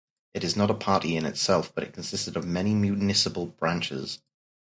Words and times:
It 0.33 0.43
is 0.43 0.55
not 0.55 0.71
a 0.71 0.73
party 0.73 1.15
in 1.15 1.27
itself 1.27 1.75
but 1.75 1.93
consisted 1.93 2.35
of 2.35 2.43
many 2.43 2.73
municipal 2.73 3.45
branches. 3.45 4.17